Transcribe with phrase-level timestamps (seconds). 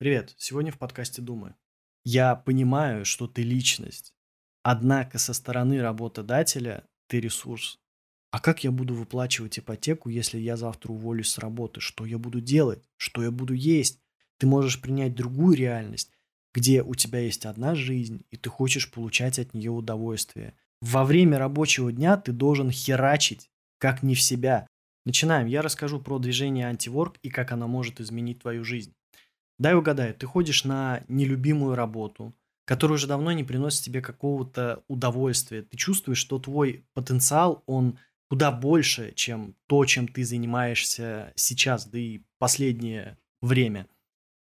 [0.00, 1.54] Привет, сегодня в подкасте «Думы».
[2.04, 4.14] Я понимаю, что ты личность,
[4.62, 7.78] однако со стороны работодателя ты ресурс.
[8.30, 11.82] А как я буду выплачивать ипотеку, если я завтра уволюсь с работы?
[11.82, 12.82] Что я буду делать?
[12.96, 14.00] Что я буду есть?
[14.38, 16.10] Ты можешь принять другую реальность,
[16.54, 20.54] где у тебя есть одна жизнь, и ты хочешь получать от нее удовольствие.
[20.80, 24.66] Во время рабочего дня ты должен херачить, как не в себя.
[25.04, 25.46] Начинаем.
[25.46, 28.94] Я расскажу про движение антиворк и как оно может изменить твою жизнь.
[29.60, 35.60] Дай угадаю, ты ходишь на нелюбимую работу, которая уже давно не приносит тебе какого-то удовольствия.
[35.60, 37.98] Ты чувствуешь, что твой потенциал, он
[38.30, 43.86] куда больше, чем то, чем ты занимаешься сейчас, да и последнее время.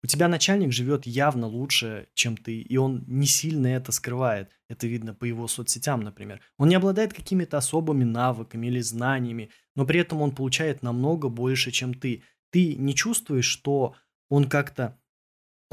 [0.03, 4.49] У тебя начальник живет явно лучше, чем ты, и он не сильно это скрывает.
[4.67, 6.41] Это видно по его соцсетям, например.
[6.57, 11.69] Он не обладает какими-то особыми навыками или знаниями, но при этом он получает намного больше,
[11.69, 12.23] чем ты.
[12.49, 13.93] Ты не чувствуешь, что
[14.29, 14.97] он как-то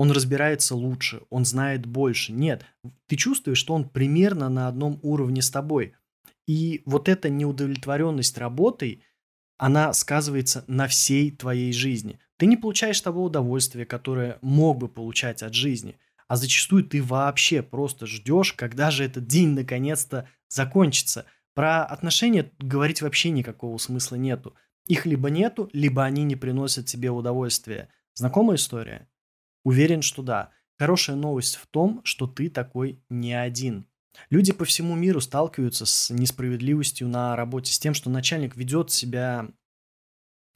[0.01, 2.33] он разбирается лучше, он знает больше.
[2.33, 2.65] Нет,
[3.07, 5.93] ты чувствуешь, что он примерно на одном уровне с тобой.
[6.49, 9.05] И вот эта неудовлетворенность работой,
[9.59, 12.19] она сказывается на всей твоей жизни.
[12.39, 15.99] Ты не получаешь того удовольствия, которое мог бы получать от жизни.
[16.29, 21.27] А зачастую ты вообще просто ждешь, когда же этот день наконец-то закончится.
[21.53, 24.55] Про отношения говорить вообще никакого смысла нету.
[24.87, 27.91] Их либо нету, либо они не приносят тебе удовольствия.
[28.15, 29.10] Знакомая история?
[29.65, 30.51] Уверен, что да.
[30.79, 33.87] Хорошая новость в том, что ты такой не один.
[34.29, 39.49] Люди по всему миру сталкиваются с несправедливостью на работе, с тем, что начальник ведет себя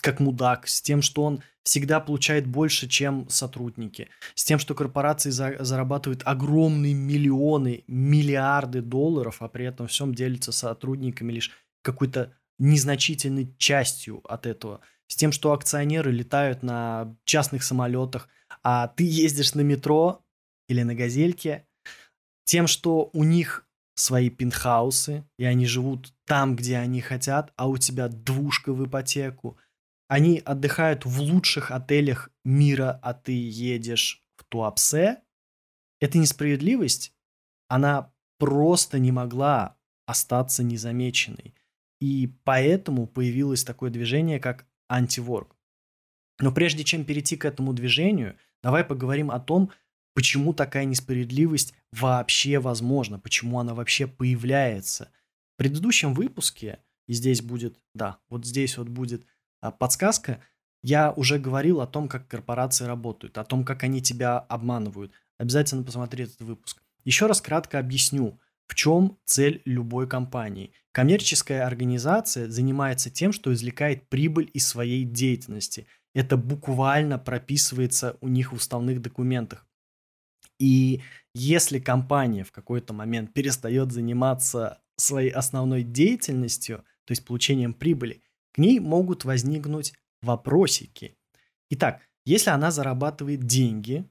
[0.05, 5.31] как мудак, с тем, что он всегда получает больше, чем сотрудники, с тем, что корпорации
[5.31, 13.55] за, зарабатывают огромные миллионы, миллиарды долларов, а при этом всем делятся сотрудниками лишь какой-то незначительной
[13.57, 18.29] частью от этого, с тем, что акционеры летают на частных самолетах,
[18.65, 20.25] а ты ездишь на метро
[20.69, 21.67] или на газельке,
[22.45, 27.77] тем, что у них свои пентхаусы, и они живут там, где они хотят, а у
[27.77, 29.59] тебя двушка в ипотеку.
[30.09, 35.23] Они отдыхают в лучших отелях мира, а ты едешь в Туапсе.
[36.01, 37.15] Эта несправедливость,
[37.69, 39.77] она просто не могла
[40.07, 41.55] остаться незамеченной.
[42.01, 45.57] И поэтому появилось такое движение, как антиворк.
[46.41, 49.71] Но прежде чем перейти к этому движению, давай поговорим о том,
[50.15, 55.11] почему такая несправедливость вообще возможна, почему она вообще появляется.
[55.55, 59.25] В предыдущем выпуске, и здесь будет, да, вот здесь вот будет
[59.61, 60.41] а, подсказка,
[60.83, 65.13] я уже говорил о том, как корпорации работают, о том, как они тебя обманывают.
[65.39, 66.83] Обязательно посмотри этот выпуск.
[67.05, 70.73] Еще раз кратко объясню, в чем цель любой компании.
[70.93, 78.53] Коммерческая организация занимается тем, что извлекает прибыль из своей деятельности– это буквально прописывается у них
[78.53, 79.67] в уставных документах.
[80.59, 81.03] И
[81.35, 88.59] если компания в какой-то момент перестает заниматься своей основной деятельностью, то есть получением прибыли, к
[88.59, 89.93] ней могут возникнуть
[90.23, 91.19] вопросики.
[91.71, 94.09] Итак, если она зарабатывает деньги,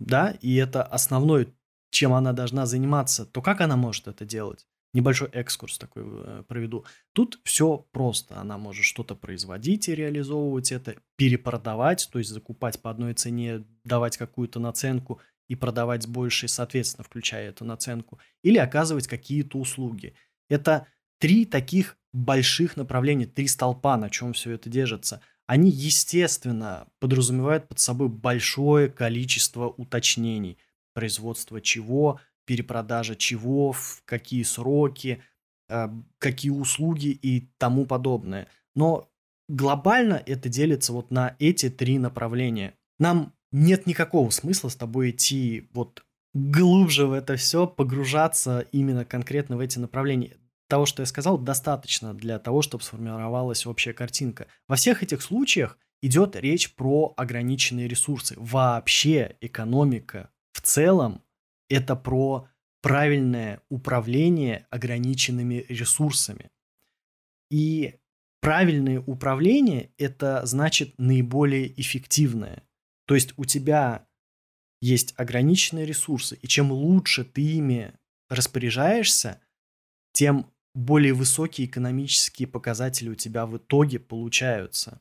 [0.00, 1.46] да, и это основное,
[1.90, 4.66] чем она должна заниматься, то как она может это делать?
[4.92, 6.84] Небольшой экскурс такой э, проведу.
[7.12, 8.38] Тут все просто.
[8.38, 14.16] Она может что-то производить и реализовывать это, перепродавать, то есть закупать по одной цене, давать
[14.16, 20.14] какую-то наценку и продавать с большей, соответственно, включая эту наценку, или оказывать какие-то услуги.
[20.48, 20.86] Это
[21.18, 25.20] три таких больших направления, три столпа, на чем все это держится.
[25.46, 30.58] Они, естественно, подразумевают под собой большое количество уточнений.
[30.94, 35.22] Производство чего, перепродажа чего, в какие сроки,
[35.68, 38.48] э, какие услуги и тому подобное.
[38.74, 39.10] Но
[39.48, 42.74] глобально это делится вот на эти три направления.
[42.98, 49.56] Нам нет никакого смысла с тобой идти вот глубже в это все, погружаться именно конкретно
[49.56, 50.36] в эти направления.
[50.68, 54.46] Того, что я сказал, достаточно для того, чтобы сформировалась общая картинка.
[54.68, 58.34] Во всех этих случаях идет речь про ограниченные ресурсы.
[58.38, 61.22] Вообще экономика в целом
[61.70, 62.48] это про
[62.82, 66.50] правильное управление ограниченными ресурсами.
[67.50, 67.96] И
[68.40, 72.62] правильное управление– это значит наиболее эффективное.
[73.06, 74.06] То есть у тебя
[74.80, 77.94] есть ограниченные ресурсы, и чем лучше ты ими
[78.28, 79.40] распоряжаешься,
[80.12, 85.00] тем более высокие экономические показатели у тебя в итоге получаются.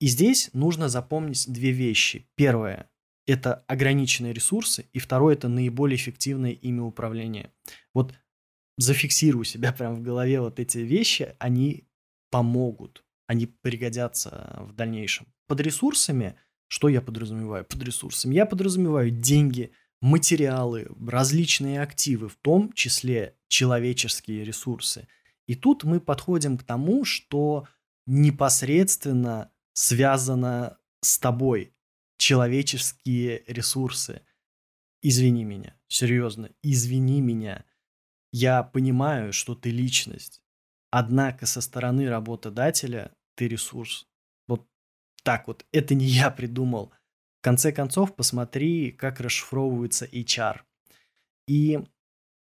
[0.00, 2.28] И здесь нужно запомнить две вещи.
[2.34, 2.90] Первое
[3.26, 7.52] это ограниченные ресурсы, и второе это наиболее эффективное ими управление.
[7.92, 8.14] Вот
[8.78, 11.88] зафиксирую себя прям в голове вот эти вещи, они
[12.30, 15.26] помогут, они пригодятся в дальнейшем.
[15.46, 16.36] Под ресурсами
[16.68, 18.34] Что я подразумеваю под ресурсами?
[18.34, 19.70] Я подразумеваю деньги,
[20.00, 25.06] материалы, различные активы, в том числе человеческие ресурсы.
[25.46, 27.68] И тут мы подходим к тому, что
[28.06, 31.72] непосредственно связано с тобой
[32.26, 34.20] человеческие ресурсы.
[35.00, 37.64] Извини меня, серьезно, извини меня.
[38.32, 40.42] Я понимаю, что ты личность.
[40.90, 44.08] Однако со стороны работодателя ты ресурс.
[44.48, 44.68] Вот
[45.22, 45.64] так вот.
[45.70, 46.92] Это не я придумал.
[47.38, 50.62] В конце концов, посмотри, как расшифровывается HR.
[51.46, 51.78] И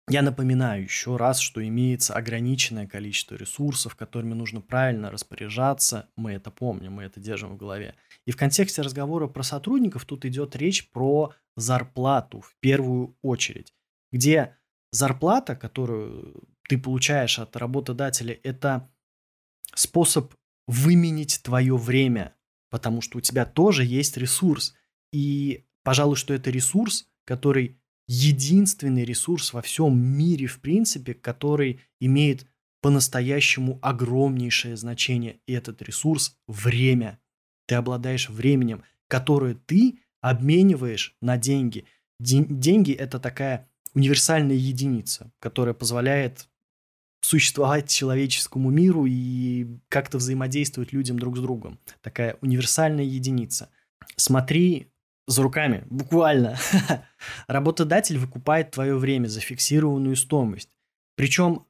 [0.10, 6.10] я напоминаю еще раз, что имеется ограниченное количество ресурсов, которыми нужно правильно распоряжаться.
[6.16, 7.94] Мы это помним, мы это держим в голове.
[8.26, 13.74] И в контексте разговора про сотрудников тут идет речь про зарплату в первую очередь,
[14.12, 14.56] где
[14.92, 18.90] зарплата, которую ты получаешь от работодателя, это
[19.74, 20.34] способ
[20.68, 22.36] выменить твое время,
[22.70, 24.76] потому что у тебя тоже есть ресурс.
[25.12, 32.46] И, пожалуй, что это ресурс, который единственный ресурс во всем мире, в принципе, который имеет
[32.82, 35.40] по-настоящему огромнейшее значение.
[35.48, 37.20] И этот ресурс– время.
[37.70, 41.86] Ты обладаешь временем, которое ты обмениваешь на деньги.
[42.20, 46.50] Ден- деньги– это такая универсальная единица, которая позволяет
[47.22, 51.80] существовать человеческому миру и как-то взаимодействовать людям друг с другом.
[52.02, 53.70] Такая универсальная единица.
[54.16, 54.92] Смотри
[55.28, 56.58] за руками, буквально.
[57.48, 60.70] Работодатель выкупает твое время за фиксированную стоимость.
[61.16, 61.68] Причем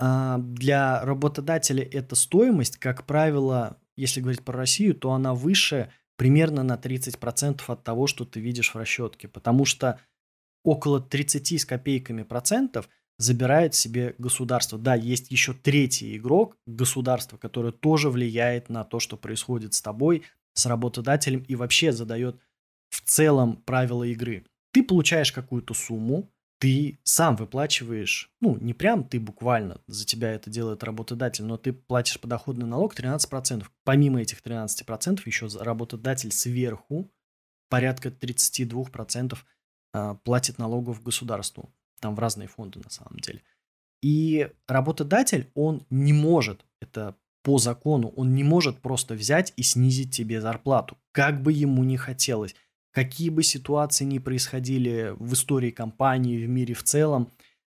[0.00, 6.62] а, для работодателя эта стоимость, как правило, если говорить про Россию, то она выше примерно
[6.62, 9.28] на 30% от того, что ты видишь в расчетке.
[9.28, 10.00] Потому что
[10.64, 12.88] около 30 с копейками процентов
[13.18, 14.78] забирает себе государство.
[14.78, 20.22] Да, есть еще третий игрок, государство, которое тоже влияет на то, что происходит с тобой,
[20.52, 22.40] с работодателем и вообще задает
[22.90, 24.46] в целом правила игры.
[24.72, 30.48] Ты получаешь какую-то сумму, ты сам выплачиваешь, ну, не прям ты буквально, за тебя это
[30.48, 33.66] делает работодатель, но ты платишь подоходный налог 13%.
[33.84, 37.10] Помимо этих 13% еще работодатель сверху
[37.68, 39.36] порядка 32%
[39.92, 41.74] а, платит налогов государству.
[42.00, 43.42] Там в разные фонды на самом деле.
[44.02, 50.14] И работодатель, он не может, это по закону, он не может просто взять и снизить
[50.14, 52.54] тебе зарплату, как бы ему ни хотелось
[52.96, 57.30] какие бы ситуации ни происходили в истории компании, в мире в целом,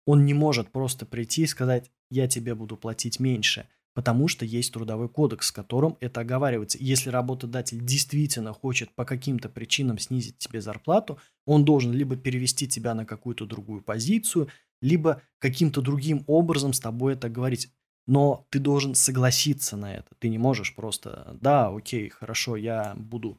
[0.06, 4.72] он не может просто прийти и сказать, я тебе буду платить меньше, потому что есть
[4.72, 6.78] трудовой кодекс, в котором это оговаривается.
[6.80, 12.96] Если работодатель действительно хочет по каким-то причинам снизить тебе зарплату, он должен либо перевести тебя
[12.96, 14.48] на какую-то другую позицию,
[14.82, 17.68] либо каким-то другим образом с тобой это говорить.
[18.08, 20.16] Но ты должен согласиться на это.
[20.20, 23.38] Ты не можешь просто, да, окей, хорошо, я буду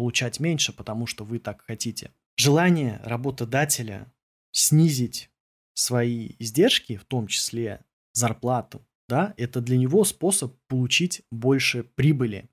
[0.00, 2.10] получать меньше, потому что вы так хотите.
[2.38, 4.10] Желание работодателя
[4.50, 5.28] снизить
[5.74, 8.80] свои издержки, в том числе зарплату,
[9.10, 12.48] да, это для него способ получить больше прибыли.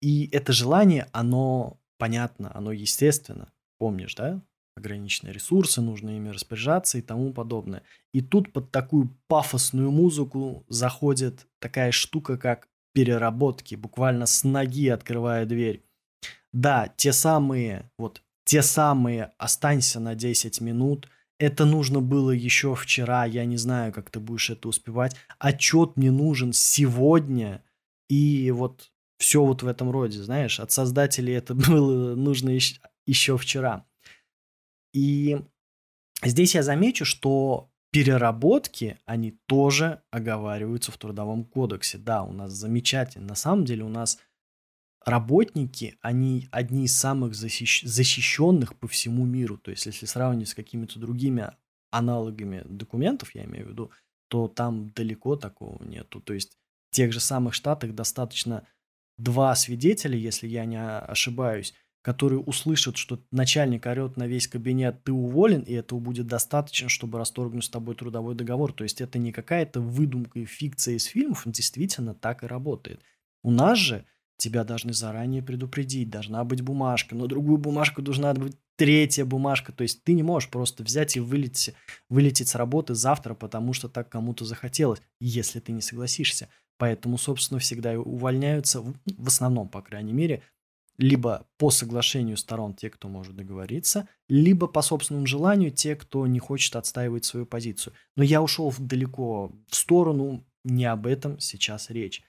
[0.00, 3.52] И это желание, оно понятно, оно естественно.
[3.78, 4.42] Помнишь, да?
[4.76, 7.84] Ограниченные ресурсы, нужно ими распоряжаться и тому подобное.
[8.12, 15.46] И тут под такую пафосную музыку заходит такая штука, как переработки, буквально с ноги открывая
[15.46, 15.84] дверь.
[16.52, 23.24] Да, те самые, вот, те самые «останься на 10 минут», это нужно было еще вчера,
[23.24, 25.14] я не знаю, как ты будешь это успевать.
[25.38, 27.62] Отчет мне нужен сегодня,
[28.08, 33.36] и вот все вот в этом роде, знаешь, от создателей это было нужно еще, еще
[33.36, 33.86] вчера.
[34.92, 35.38] И
[36.24, 41.98] здесь я замечу, что переработки, они тоже оговариваются в Трудовом кодексе.
[41.98, 43.28] Да, у нас замечательно.
[43.28, 44.18] На самом деле у нас
[45.08, 49.58] работники, они одни из самых защищ- защищенных по всему миру.
[49.58, 51.50] То есть, если сравнивать с какими-то другими
[51.90, 53.90] аналогами документов, я имею в виду,
[54.28, 56.20] то там далеко такого нету.
[56.20, 56.56] То есть,
[56.90, 58.66] в тех же самых штатах достаточно
[59.16, 65.12] два свидетеля, если я не ошибаюсь, которые услышат, что начальник орет на весь кабинет, ты
[65.12, 68.72] уволен, и этого будет достаточно, чтобы расторгнуть с тобой трудовой договор.
[68.72, 73.02] То есть это не какая-то выдумка и фикция из фильмов, действительно так и работает.
[73.42, 74.06] У нас же
[74.38, 79.82] тебя должны заранее предупредить, должна быть бумажка, но другую бумажку должна быть третья бумажка, то
[79.82, 81.74] есть ты не можешь просто взять и вылететь,
[82.08, 86.48] вылететь с работы завтра, потому что так кому-то захотелось, если ты не согласишься.
[86.78, 90.44] Поэтому, собственно, всегда увольняются, в основном, по крайней мере,
[90.96, 96.38] либо по соглашению сторон те, кто может договориться, либо по собственному желанию те, кто не
[96.38, 97.94] хочет отстаивать свою позицию.
[98.16, 102.22] Но я ушел далеко в сторону, не об этом сейчас речь.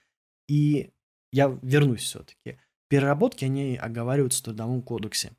[0.48, 0.92] И
[1.32, 2.60] я вернусь все-таки.
[2.88, 5.34] Переработки, они оговариваются в Трудовом кодексе.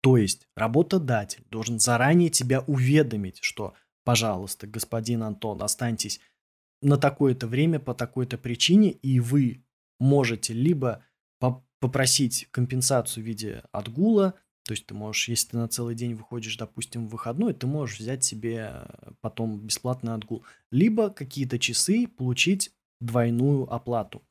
[0.00, 6.20] То есть работодатель должен заранее тебя уведомить, что, пожалуйста, господин Антон, останьтесь
[6.82, 9.62] на такое-то время по такой-то причине, и вы
[9.98, 11.04] можете либо
[11.78, 16.56] попросить компенсацию в виде отгула, то есть ты можешь, если ты на целый день выходишь,
[16.56, 18.84] допустим, в выходной, ты можешь взять себе
[19.20, 20.44] потом бесплатный отгул.
[20.70, 24.22] Либо какие-то часы получить двойную оплату.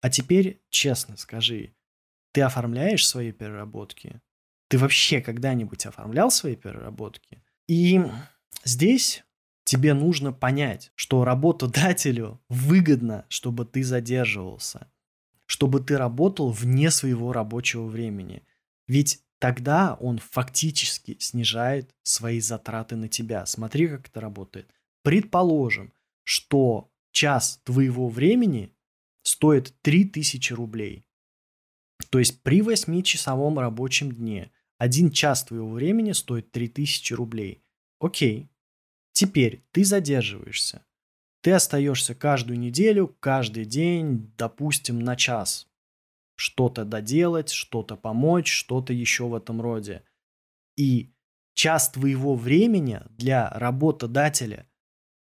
[0.00, 1.74] А теперь честно скажи,
[2.32, 4.20] ты оформляешь свои переработки?
[4.68, 7.42] Ты вообще когда-нибудь оформлял свои переработки?
[7.68, 8.00] И
[8.64, 9.24] здесь
[9.64, 14.90] тебе нужно понять, что работодателю выгодно, чтобы ты задерживался,
[15.46, 18.44] чтобы ты работал вне своего рабочего времени.
[18.86, 23.44] Ведь тогда он фактически снижает свои затраты на тебя.
[23.46, 24.72] Смотри, как это работает.
[25.02, 25.92] Предположим,
[26.24, 28.72] что час твоего времени
[29.22, 31.04] стоит 3000 рублей.
[32.10, 37.62] То есть при 8-часовом рабочем дне один час твоего времени стоит 3000 рублей.
[38.00, 38.48] Окей.
[39.12, 40.84] Теперь ты задерживаешься.
[41.42, 45.68] Ты остаешься каждую неделю, каждый день, допустим, на час.
[46.36, 50.02] Что-то доделать, что-то помочь, что-то еще в этом роде.
[50.76, 51.12] И
[51.54, 54.66] час твоего времени для работодателя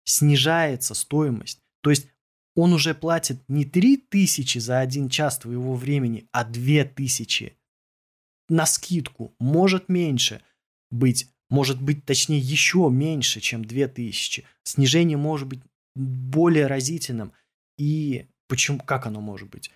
[0.04, 1.62] снижается стоимость.
[1.80, 2.08] То есть
[2.56, 7.56] он уже платит не 3000 за один час твоего времени, а 2000
[8.48, 10.40] на скидку, может меньше
[10.90, 14.44] быть, может быть точнее еще меньше, чем 2000.
[14.64, 15.60] Снижение может быть
[15.94, 17.32] более разительным.
[17.76, 19.70] И почему, как оно может быть?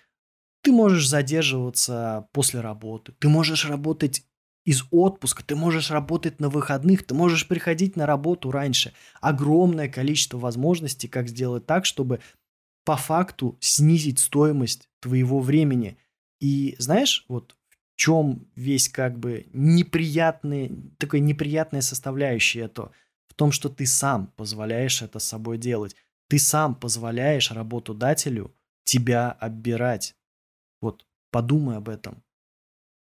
[0.63, 4.23] Ты можешь задерживаться после работы, ты можешь работать
[4.63, 8.93] из отпуска, ты можешь работать на выходных, ты можешь приходить на работу раньше.
[9.19, 12.21] Огромное количество возможностей, как сделать так, чтобы
[12.83, 15.97] по факту снизить стоимость твоего времени.
[16.39, 17.55] И знаешь, вот
[17.95, 22.91] чем весь как бы неприятный, такой неприятная составляющая это?
[23.27, 25.95] В том, что ты сам позволяешь это с собой делать.
[26.27, 30.15] Ты сам позволяешь работодателю тебя оббирать.
[30.81, 32.23] Вот подумай об этом.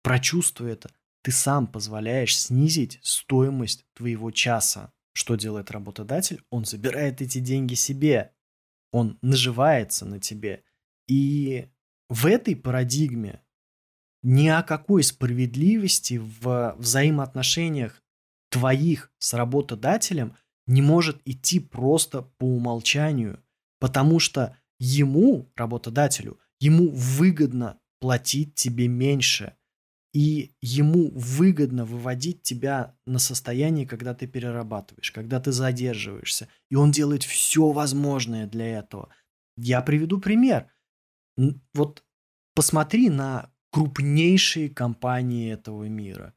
[0.01, 0.89] Прочувствуй это.
[1.21, 4.91] Ты сам позволяешь снизить стоимость твоего часа.
[5.13, 6.43] Что делает работодатель?
[6.49, 8.33] Он забирает эти деньги себе.
[8.91, 10.63] Он наживается на тебе.
[11.07, 11.69] И
[12.09, 13.43] в этой парадигме
[14.23, 18.01] ни о какой справедливости в взаимоотношениях
[18.49, 20.35] твоих с работодателем
[20.67, 23.43] не может идти просто по умолчанию,
[23.79, 29.55] потому что ему, работодателю, ему выгодно платить тебе меньше,
[30.13, 36.91] и ему выгодно выводить тебя на состояние, когда ты перерабатываешь, когда ты задерживаешься, и он
[36.91, 39.09] делает все возможное для этого.
[39.55, 40.71] Я приведу пример.
[41.73, 42.03] Вот
[42.55, 46.33] посмотри на крупнейшие компании этого мира,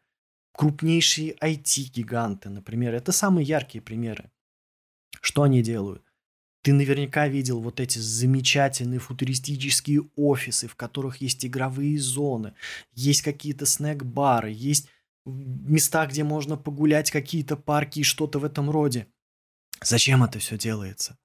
[0.53, 2.95] крупнейшие IT-гиганты, например.
[2.95, 4.31] Это самые яркие примеры.
[5.23, 6.12] Что они делают?
[6.63, 12.55] Ты наверняка видел вот эти замечательные футуристические офисы, в которых есть игровые зоны,
[12.95, 14.89] есть какие-то снэк-бары, есть
[15.25, 19.07] места, где можно погулять, какие-то парки и что-то в этом роде.
[19.83, 21.19] Зачем это все делается?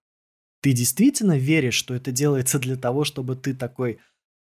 [0.62, 4.00] Ты действительно веришь, что это делается для того, чтобы ты такой–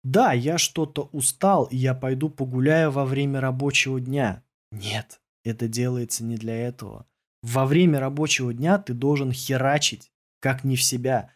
[0.05, 4.43] да, я что-то устал, и я пойду погуляю во время рабочего дня.
[4.71, 7.07] Нет, это делается не для этого.
[7.43, 11.33] Во время рабочего дня ты должен херачить, как не в себя.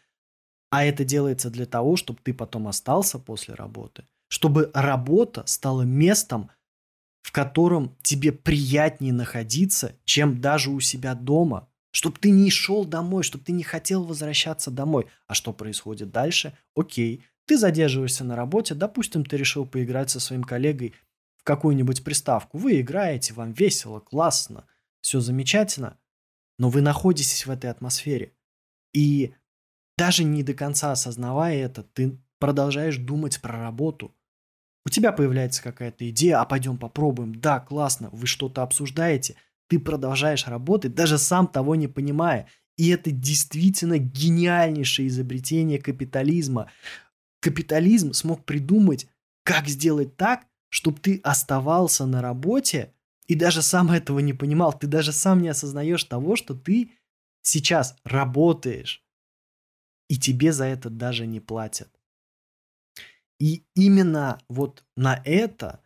[0.69, 4.07] А это делается для того, чтобы ты потом остался после работы.
[4.27, 6.49] Чтобы работа стала местом,
[7.21, 11.69] в котором тебе приятнее находиться, чем даже у себя дома.
[11.91, 15.05] Чтобы ты не шел домой, чтобы ты не хотел возвращаться домой.
[15.27, 16.57] А что происходит дальше?
[16.75, 20.93] Окей, ты задерживаешься на работе, допустим, ты решил поиграть со своим коллегой
[21.37, 22.57] в какую-нибудь приставку.
[22.57, 24.65] Вы играете, вам весело, классно,
[25.01, 25.99] все замечательно,
[26.57, 28.33] но вы находитесь в этой атмосфере.
[28.93, 29.33] И
[29.97, 34.15] даже не до конца осознавая это, ты продолжаешь думать про работу.
[34.85, 37.35] У тебя появляется какая-то идея, а пойдем попробуем.
[37.35, 39.35] Да, классно, вы что-то обсуждаете.
[39.69, 42.47] Ты продолжаешь работать, даже сам того не понимая.
[42.77, 46.69] И это действительно гениальнейшее изобретение капитализма
[47.43, 49.07] капитализм смог придумать,
[49.43, 52.93] как сделать так, чтобы ты оставался на работе
[53.27, 54.73] и даже сам этого не понимал.
[54.73, 56.91] Ты даже сам не осознаешь того, что ты
[57.43, 59.05] сейчас работаешь,
[60.09, 61.89] и тебе за это даже не платят.
[63.39, 65.81] И именно вот на это,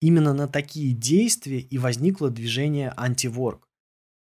[0.00, 3.68] именно на такие действия и возникло движение антиворк.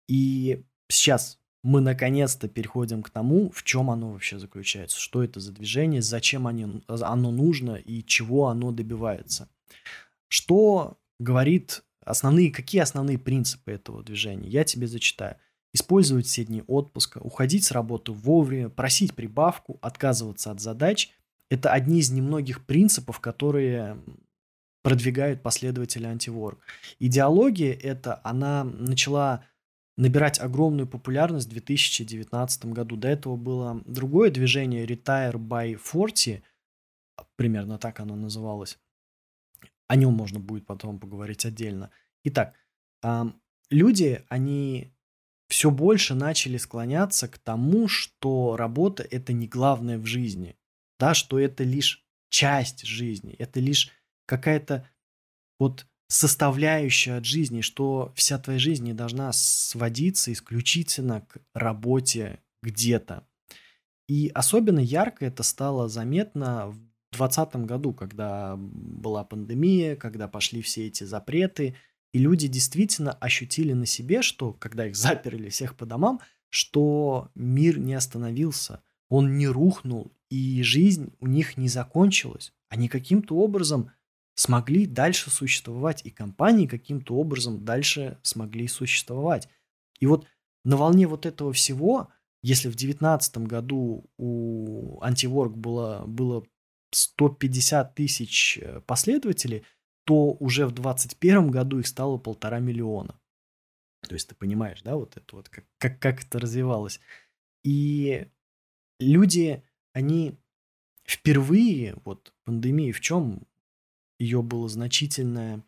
[0.07, 5.51] И сейчас мы наконец-то переходим к тому, в чем оно вообще заключается, что это за
[5.51, 9.49] движение, зачем оно, нужно и чего оно добивается.
[10.29, 14.47] Что говорит основные, какие основные принципы этого движения?
[14.47, 15.37] Я тебе зачитаю.
[15.73, 21.11] Использовать все дни отпуска, уходить с работы вовремя, просить прибавку, отказываться от задач–
[21.49, 23.99] это одни из немногих принципов, которые
[24.83, 26.59] продвигают последователи антиворк.
[26.99, 29.43] Идеология эта, она начала
[29.97, 32.95] набирать огромную популярность в 2019 году.
[32.95, 36.43] До этого было другое движение Retire by 40,
[37.35, 38.77] примерно так оно называлось.
[39.87, 41.89] О нем можно будет потом поговорить отдельно.
[42.23, 42.53] Итак,
[43.71, 44.93] люди, они
[45.49, 50.55] все больше начали склоняться к тому, что работа– это не главное в жизни,
[50.99, 53.91] да, что это лишь часть жизни, это лишь
[54.27, 54.87] какая-то
[55.59, 63.27] вот составляющая от жизни, что вся твоя жизнь не должна сводиться исключительно к работе где-то.
[64.07, 66.77] И особенно ярко это стало заметно в
[67.17, 71.75] 2020 году, когда была пандемия, когда пошли все эти запреты,
[72.11, 77.79] и люди действительно ощутили на себе, что когда их заперли всех по домам, что мир
[77.79, 82.53] не остановился, он не рухнул, и жизнь у них не закончилась.
[82.69, 83.91] Они каким-то образом
[84.35, 89.49] смогли дальше существовать, и компании каким-то образом дальше смогли существовать.
[89.99, 90.25] И вот
[90.63, 92.09] на волне вот этого всего,
[92.41, 96.45] если в 2019 году у Антиворк было, было
[96.91, 99.63] 150 тысяч э, последователей,
[100.09, 103.19] то уже в 2021 году их стало полтора миллиона.
[104.01, 106.99] То есть ты понимаешь, да, вот это вот, как, как, как это развивалось.
[107.63, 108.27] И
[108.99, 109.63] люди,
[109.93, 110.35] они
[111.05, 113.43] впервые, вот пандемия в чем
[114.17, 115.63] ее было значительное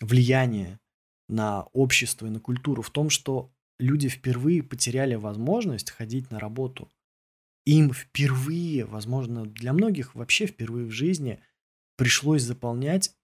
[0.00, 0.80] влияние
[1.28, 6.90] на общество и на культуру в том, что люди впервые потеряли возможность ходить на работу.
[7.66, 11.42] Им впервые, возможно, для многих вообще впервые в жизни
[11.96, 13.14] пришлось заполнять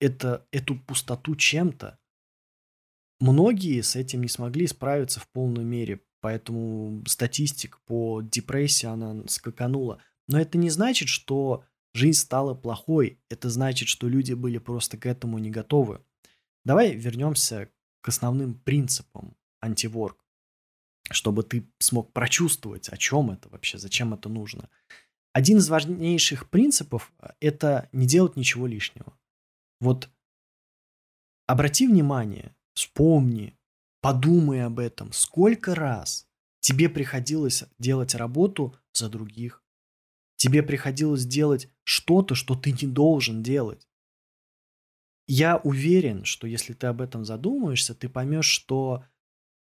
[0.00, 1.98] это, эту пустоту чем-то.
[3.20, 10.02] Многие с этим не смогли справиться в полной мере, поэтому статистика по депрессии, она скаканула.
[10.26, 15.06] Но это не значит, что жизнь стала плохой, это значит, что люди были просто к
[15.06, 16.00] этому не готовы.
[16.64, 17.68] Давай вернемся
[18.00, 20.24] к основным принципам антиворк,
[21.10, 24.70] чтобы ты смог прочувствовать, о чем это вообще, зачем это нужно.
[25.32, 29.16] Один из важнейших принципов– это не делать ничего лишнего.
[29.80, 30.10] Вот
[31.46, 33.58] обрати внимание, вспомни,
[34.00, 36.28] подумай об этом, сколько раз
[36.60, 39.60] тебе приходилось делать работу за других,
[40.40, 43.86] Тебе приходилось делать что-то, что ты не должен делать.
[45.26, 49.04] Я уверен, что если ты об этом задумаешься, ты поймешь, что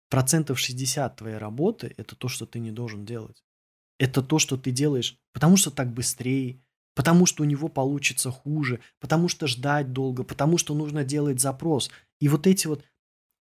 [0.10, 3.44] процентов 60 твоей работы– это то, что ты не должен делать.
[4.00, 6.63] Это то, что ты делаешь, потому что так быстрее,
[6.96, 11.90] потому что у него получится хуже, потому что ждать долго, потому что нужно делать запрос.
[12.20, 12.84] И вот эти вот,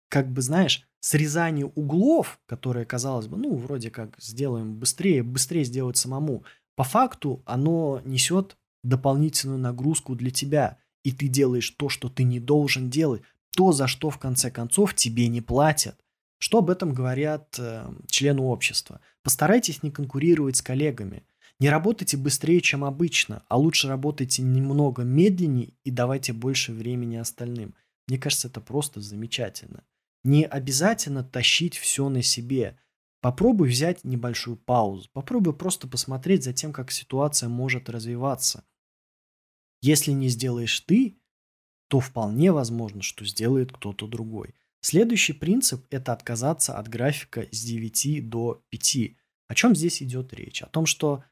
[0.09, 5.97] как бы, знаешь, срезание углов, которые, казалось бы, ну, вроде как сделаем быстрее, быстрее сделать
[5.97, 6.45] самому–
[6.77, 12.41] по факту оно несет дополнительную нагрузку для тебя, и ты делаешь то, что ты не
[12.41, 13.23] должен делать,
[13.57, 15.97] то, за что в конце концов тебе не платят.
[16.39, 19.01] Что об этом говорят э, члены общества?
[19.23, 21.23] Постарайтесь не конкурировать с коллегами.
[21.65, 27.75] Не работайте быстрее, чем обычно, а лучше работайте немного медленнее и давайте больше времени остальным.
[28.07, 29.83] Мне кажется, это просто замечательно.
[30.25, 32.79] Не обязательно тащить все на себе.
[33.23, 35.09] Попробуй взять небольшую паузу.
[35.15, 38.67] Попробуй просто посмотреть за тем, как ситуация может развиваться.
[39.81, 41.17] Если не сделаешь ты,
[41.89, 44.55] то вполне возможно, что сделает кто-то другой.
[44.83, 48.97] Следующий принцип– это отказаться от графика с 9 до 5.
[49.49, 50.63] О чем здесь идет речь?
[50.63, 51.25] О том, что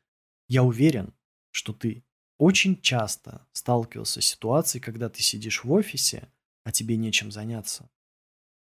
[0.52, 1.14] я уверен,
[1.50, 2.04] что ты
[2.38, 6.32] очень часто сталкивался с ситуацией, когда ты сидишь в офисе,
[6.64, 7.90] а тебе нечем заняться.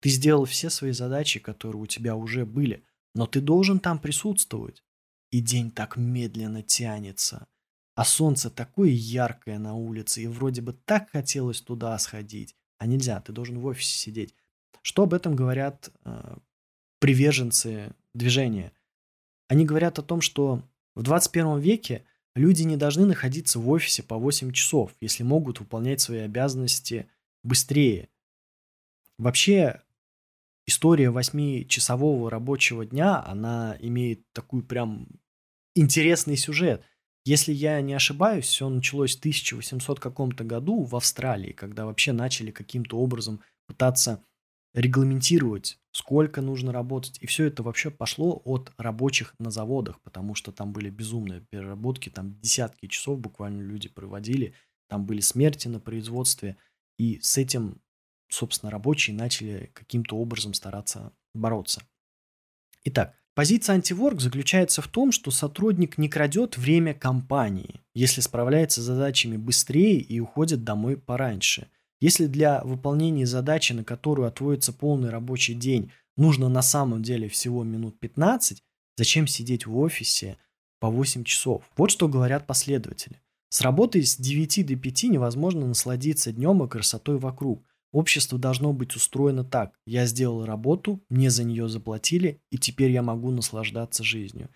[0.01, 4.83] Ты сделал все свои задачи, которые у тебя уже были– но ты должен там присутствовать.
[5.31, 7.47] И день так медленно тянется.
[7.95, 12.55] А солнце такое яркое на улице, и вроде бы так хотелось туда сходить.
[12.79, 14.35] А нельзя, ты должен в офисе сидеть.
[14.81, 16.37] Что об этом говорят э,
[16.99, 18.73] приверженцы движения?
[19.47, 20.63] Они говорят о том, что
[20.95, 26.01] в 21 веке люди не должны находиться в офисе по 8 часов, если могут выполнять
[26.01, 27.09] свои обязанности
[27.43, 28.09] быстрее.
[29.17, 29.81] Вообще,
[30.65, 35.07] история восьмичасового рабочего дня, она имеет такой прям
[35.75, 36.83] интересный сюжет.
[37.23, 42.51] Если я не ошибаюсь, все началось в 1800 каком-то году в Австралии, когда вообще начали
[42.51, 44.23] каким-то образом пытаться
[44.73, 47.17] регламентировать сколько нужно работать.
[47.21, 52.09] И все это вообще пошло от рабочих на заводах, потому что там были безумные переработки,
[52.09, 54.53] там десятки часов буквально люди проводили,
[54.87, 56.57] там были смерти на производстве,
[56.97, 57.81] и с этим,
[58.29, 61.81] собственно, рабочие начали каким-то образом стараться бороться.
[62.83, 68.85] Итак, позиция антиворк заключается в том, что сотрудник не крадет время компании, если справляется с
[68.85, 71.69] задачами быстрее и уходит домой пораньше–
[72.01, 77.63] если для выполнения задачи, на которую отводится полный рабочий день, нужно на самом деле всего
[77.63, 78.61] минут 15,
[78.97, 80.37] зачем сидеть в офисе
[80.79, 81.63] по 8 часов?
[81.77, 83.21] Вот что говорят последователи.
[83.49, 87.63] С работой с 9 до 5 невозможно насладиться днем и красотой вокруг.
[87.91, 89.77] Общество должно быть устроено так.
[89.85, 94.49] Я сделал работу, мне за нее заплатили, и теперь я могу наслаждаться жизнью.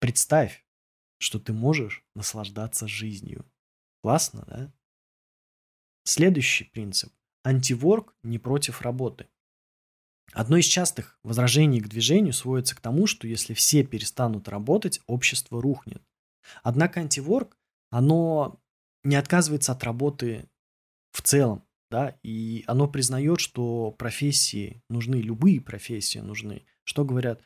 [0.00, 0.66] Представь,
[1.18, 3.46] что ты можешь наслаждаться жизнью.
[4.02, 4.72] Классно, да?
[6.08, 7.12] Следующий принцип.
[7.44, 9.26] Антиворк не против работы.
[10.32, 15.60] Одно из частых возражений к движению сводится к тому, что если все перестанут работать, общество
[15.60, 16.02] рухнет.
[16.62, 17.58] Однако антиворк,
[17.90, 18.58] оно
[19.04, 20.48] не отказывается от работы
[21.12, 26.64] в целом, да, и оно признает, что профессии нужны, любые профессии нужны.
[26.84, 27.42] Что говорят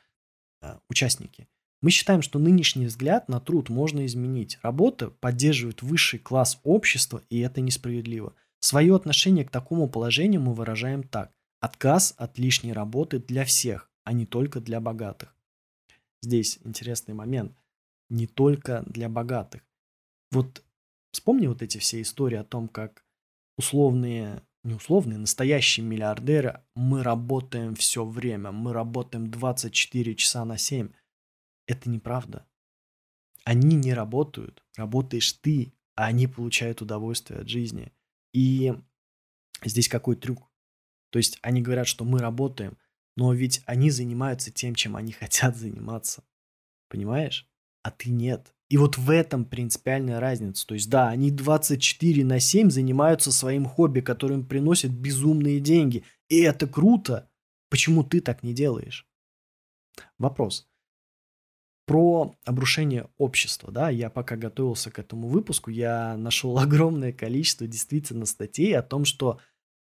[0.60, 1.48] э, участники?
[1.80, 4.60] Мы считаем, что нынешний взгляд на труд можно изменить.
[4.62, 8.36] Работа поддерживает высший класс общества, и это несправедливо.
[8.62, 11.32] Свое отношение к такому положению мы выражаем так.
[11.60, 15.36] Отказ от лишней работы для всех, а не только для богатых.
[16.22, 17.58] Здесь интересный момент.
[18.08, 19.62] Не только для богатых.
[20.30, 20.62] Вот
[21.10, 23.04] вспомни вот эти все истории о том, как
[23.58, 30.88] условные, не условные, настоящие миллиардеры, мы работаем все время, мы работаем 24 часа на 7.
[31.66, 32.46] Это неправда.
[33.42, 37.92] Они не работают, работаешь ты, а они получают удовольствие от жизни–
[38.32, 38.74] и
[39.64, 40.50] здесь какой трюк?
[41.10, 42.78] То есть они говорят, что мы работаем,
[43.16, 46.24] но ведь они занимаются тем, чем они хотят заниматься.
[46.88, 47.48] Понимаешь?
[47.82, 48.54] А ты нет.
[48.68, 50.66] И вот в этом принципиальная разница.
[50.66, 56.04] То есть да, они 24 на 7 занимаются своим хобби, которым приносят безумные деньги.
[56.28, 57.30] И это круто.
[57.68, 59.06] Почему ты так не делаешь?
[60.18, 60.71] Вопрос
[61.86, 68.26] про обрушение общества, да, я пока готовился к этому выпуску, я нашел огромное количество действительно
[68.26, 69.40] статей о том, что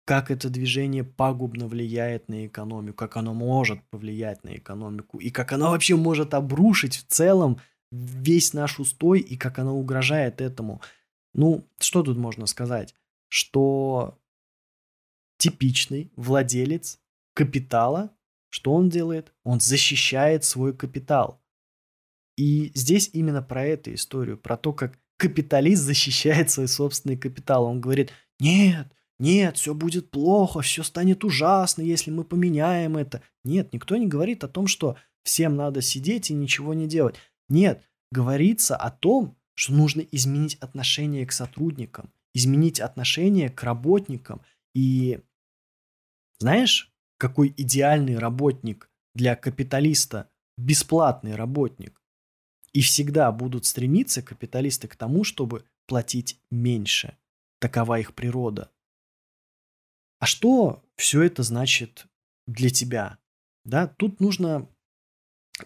[0.04, 5.52] как это движение пагубно влияет на экономику, как оно может повлиять на экономику, и как
[5.52, 10.80] оно вообще может обрушить в целом весь наш устой, и как оно угрожает этому.
[11.34, 12.94] Ну, что тут можно сказать?
[13.28, 14.16] Что
[15.38, 17.00] типичный владелец
[17.34, 18.10] капитала,
[18.48, 19.32] что он делает?
[19.42, 21.42] Он защищает свой капитал.
[22.36, 27.64] И здесь именно про эту историю, про то, как капиталист защищает свой собственный капитал.
[27.64, 33.22] Он говорит, нет, нет, все будет плохо, все станет ужасно, если мы поменяем это.
[33.44, 37.16] Нет, никто не говорит о том, что всем надо сидеть и ничего не делать.
[37.48, 44.42] Нет, говорится о том, что нужно изменить отношение к сотрудникам, изменить отношение к работникам.
[44.74, 45.20] И
[46.38, 52.02] знаешь, какой идеальный работник для капиталиста, бесплатный работник?
[52.76, 57.16] И всегда будут стремиться капиталисты к тому, чтобы платить меньше.
[57.58, 58.70] Такова их природа.
[60.18, 62.06] А что все это значит
[62.46, 63.16] для тебя?
[63.64, 64.68] Да, тут нужно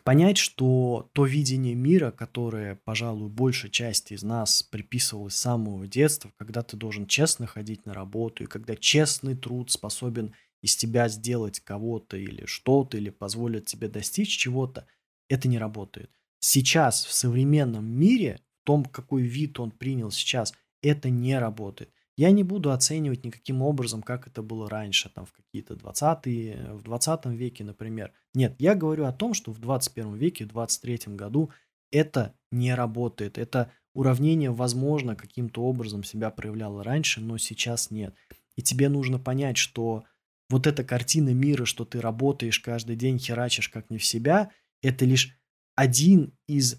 [0.04, 6.32] понять, что то видение мира, которое, пожалуй, большая часть из нас приписывалось с самого детства,
[6.36, 11.58] когда ты должен честно ходить на работу, и когда честный труд способен из тебя сделать
[11.58, 14.86] кого-то или что-то, или позволит тебе достичь чего-то,
[15.28, 21.10] это не работает сейчас в современном мире, в том, какой вид он принял сейчас, это
[21.10, 21.92] не работает.
[22.16, 26.82] Я не буду оценивать никаким образом, как это было раньше, там в какие-то 20-е, в
[26.82, 28.12] 20 веке, например.
[28.34, 31.50] Нет, я говорю о том, что в 21 веке, в 23 году
[31.90, 33.38] это не работает.
[33.38, 38.14] Это уравнение, возможно, каким-то образом себя проявляло раньше, но сейчас нет.
[38.56, 40.04] И тебе нужно понять, что
[40.50, 44.50] вот эта картина мира, что ты работаешь каждый день, херачишь как не в себя,
[44.82, 45.39] это лишь
[45.80, 46.78] один из,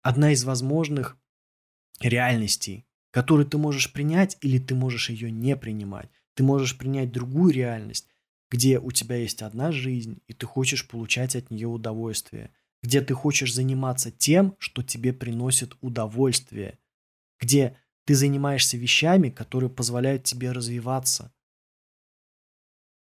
[0.00, 1.18] одна из возможных
[2.00, 6.08] реальностей, которую ты можешь принять или ты можешь ее не принимать.
[6.32, 8.08] Ты можешь принять другую реальность,
[8.50, 12.50] где у тебя есть одна жизнь, и ты хочешь получать от нее удовольствие,
[12.82, 16.78] где ты хочешь заниматься тем, что тебе приносит удовольствие,
[17.40, 17.76] где
[18.06, 21.30] ты занимаешься вещами, которые позволяют тебе развиваться.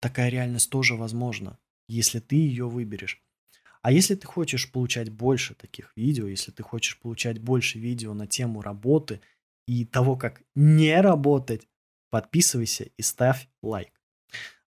[0.00, 3.22] Такая реальность тоже возможна, если ты ее выберешь.
[3.82, 8.26] А если ты хочешь получать больше таких видео, если ты хочешь получать больше видео на
[8.26, 9.20] тему работы
[9.66, 11.68] и того, как не работать,
[12.10, 13.92] подписывайся и ставь лайк.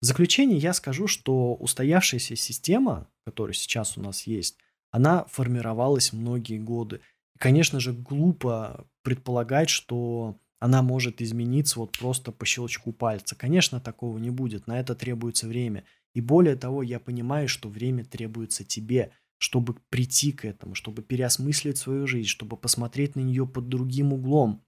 [0.01, 4.59] В заключение я скажу, что устоявшаяся система, которая сейчас у нас есть,
[4.91, 7.01] она формировалась многие годы.
[7.35, 13.37] И, конечно же, глупо предполагать, что она может измениться вот просто по щелчку пальца.
[13.37, 15.85] Конечно, такого не будет, на это требуется время.
[16.15, 21.79] И более того, я понимаю, что время требуется тебе, чтобы прийти к этому, чтобы переосмыслить
[21.79, 24.65] свою жизнь, чтобы посмотреть на нее под другим углом.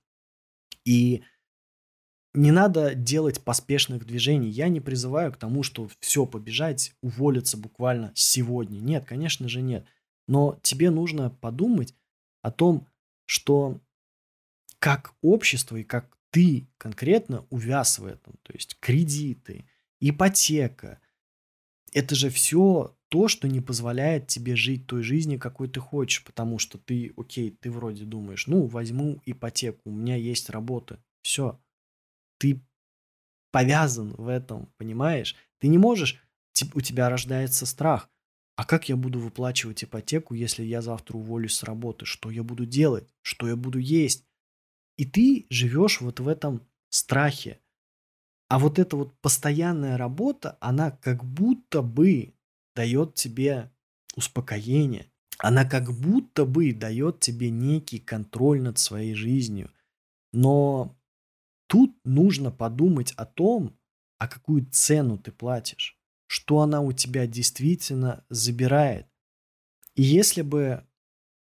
[0.84, 1.22] И
[2.32, 4.48] не надо делать поспешных движений.
[4.48, 8.78] Я не призываю к тому, что все побежать, уволиться буквально сегодня.
[8.78, 9.86] Нет, конечно же нет.
[10.28, 11.94] Но тебе нужно подумать
[12.42, 12.86] о том,
[13.26, 13.80] что
[14.78, 18.34] как общество и как ты конкретно увяз в этом.
[18.42, 19.66] То есть кредиты,
[19.98, 21.00] ипотека.
[21.92, 26.24] Это же все то, что не позволяет тебе жить той жизнью, какой ты хочешь.
[26.24, 31.02] Потому что ты, окей, ты вроде думаешь, ну, возьму ипотеку, у меня есть работа.
[31.22, 31.60] Все.
[32.38, 32.60] Ты
[33.50, 35.36] повязан в этом, понимаешь?
[35.58, 36.22] Ты не можешь,
[36.74, 38.08] у тебя рождается страх.
[38.56, 42.04] А как я буду выплачивать ипотеку, если я завтра уволюсь с работы?
[42.04, 43.08] Что я буду делать?
[43.22, 44.24] Что я буду есть?
[44.98, 47.58] И ты живешь вот в этом страхе.
[48.50, 52.34] А вот эта вот постоянная работа, она как будто бы
[52.74, 53.70] дает тебе
[54.16, 55.06] успокоение.
[55.38, 59.70] Она как будто бы дает тебе некий контроль над своей жизнью.
[60.32, 60.98] Но
[61.68, 63.78] тут нужно подумать о том,
[64.18, 69.06] а какую цену ты платишь, что она у тебя действительно забирает.
[69.94, 70.84] И если бы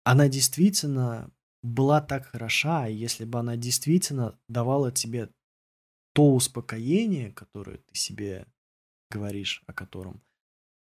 [0.05, 1.31] она действительно
[1.63, 5.31] была так хороша, и если бы она действительно давала тебе
[6.13, 8.47] то успокоение, которое ты себе
[9.11, 10.23] говоришь о котором,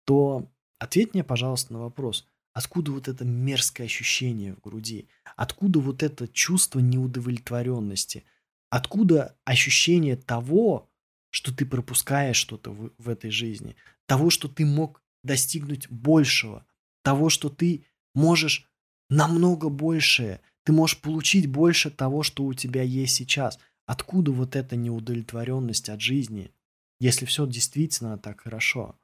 [0.04, 6.02] то ответь мне, пожалуйста, на вопрос, откуда вот это мерзкое ощущение в груди, откуда вот
[6.02, 8.24] это чувство неудовлетворенности,
[8.70, 10.88] откуда ощущение того,
[11.31, 13.76] что ты пропускаешь что-то в, в этой жизни,
[14.07, 16.66] того, что ты мог достигнуть большего,
[17.02, 18.70] того, что ты можешь
[19.11, 23.59] намного большее, ты можешь получить больше того, что у тебя есть сейчас.
[23.88, 26.53] Откуда вот эта неудовлетворенность от жизни,
[27.01, 29.01] если все действительно так хорошо?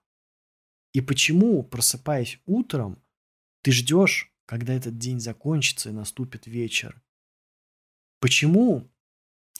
[0.92, 3.03] И почему, просыпаясь утром,
[3.62, 7.03] ты ждешь, когда этот день закончится и наступит вечер?
[8.20, 8.87] Почему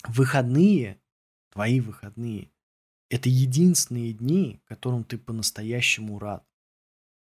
[0.07, 1.01] выходные,
[1.49, 2.51] твои выходные,
[3.09, 6.47] это единственные дни, которым ты по-настоящему рад?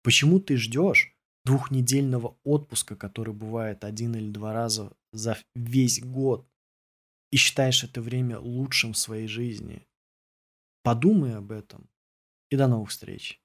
[0.03, 6.47] Почему ты ждешь, двухнедельного отпуска, который бывает один или два раза за весь год,
[7.31, 9.87] и считаешь это время лучшим в своей жизни,
[10.83, 11.91] подумай об этом.
[12.51, 13.43] И до новых встреч.